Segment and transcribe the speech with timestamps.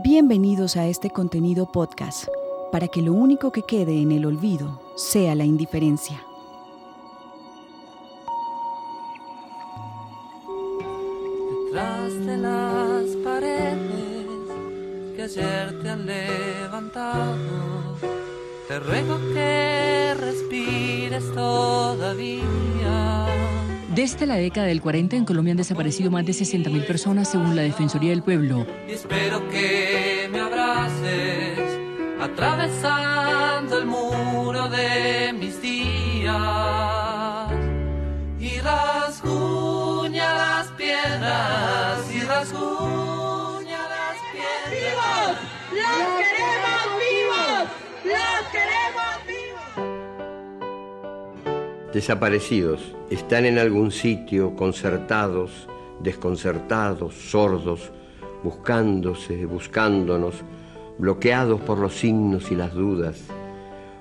[0.00, 2.28] Bienvenidos a este contenido podcast,
[2.70, 6.22] para que lo único que quede en el olvido sea la indiferencia.
[11.64, 13.76] Detrás de las paredes
[15.16, 17.34] que ayer te han levantado,
[18.68, 23.26] te ruego que respires todavía.
[23.98, 27.62] Desde la década del 40 en Colombia han desaparecido más de 60.000 personas según la
[27.62, 28.64] Defensoría del Pueblo.
[28.88, 31.58] Y espero que me abraces
[32.20, 36.36] atravesando el muro de mis días
[38.38, 45.38] y rasguña las piedras y rasguña las piedras.
[45.72, 46.47] ¡Los queremos
[51.92, 55.66] Desaparecidos están en algún sitio concertados,
[56.00, 57.92] desconcertados, sordos,
[58.44, 60.34] buscándose, buscándonos,
[60.98, 63.24] bloqueados por los signos y las dudas,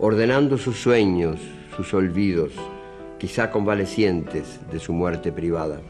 [0.00, 1.38] ordenando sus sueños,
[1.76, 2.50] sus olvidos,
[3.16, 5.80] quizá convalecientes de su muerte privada.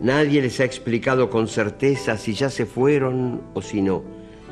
[0.00, 4.02] Nadie les ha explicado con certeza si ya se fueron o si no,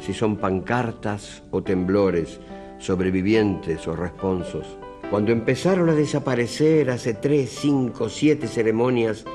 [0.01, 2.41] si son pancartas o temblores,
[2.79, 4.79] sobrevivientes o responsos.
[5.13, 9.27] Cuando empezaron a desaparecer hace tres, cinco, siete ceremonias,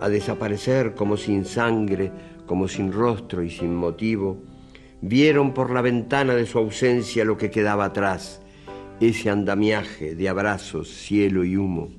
[0.00, 2.10] a desaparecer como sin sangre,
[2.44, 4.42] como sin rostro y sin motivo,
[5.00, 8.42] vieron por la ventana de su ausencia lo que quedaba atrás,
[8.98, 11.90] ese andamiaje de abrazos, cielo y humo.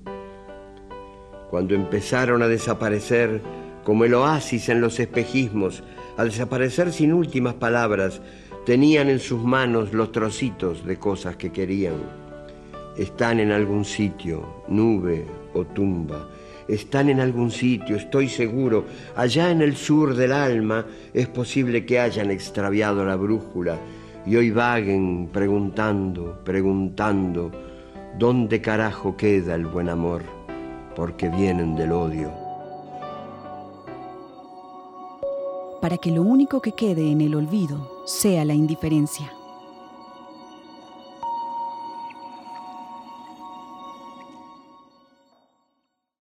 [1.50, 3.42] Cuando empezaron a desaparecer
[3.86, 5.82] como el oasis en los espejismos,
[6.18, 8.22] a desaparecer sin últimas palabras,
[8.66, 12.23] tenían en sus manos los trocitos de cosas que querían.
[12.98, 16.30] Están en algún sitio, nube o tumba.
[16.68, 18.86] Están en algún sitio, estoy seguro.
[19.16, 23.80] Allá en el sur del alma es posible que hayan extraviado la brújula
[24.26, 27.52] y hoy vaguen preguntando, preguntando,
[28.18, 30.22] ¿dónde carajo queda el buen amor?
[30.96, 32.32] Porque vienen del odio.
[35.82, 39.34] Para que lo único que quede en el olvido sea la indiferencia.